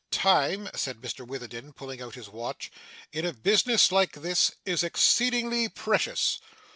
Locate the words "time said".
0.09-0.99